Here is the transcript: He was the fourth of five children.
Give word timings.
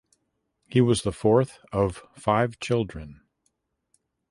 He 0.65 0.81
was 0.81 1.03
the 1.03 1.11
fourth 1.11 1.59
of 1.71 2.01
five 2.15 2.59
children. 2.59 3.21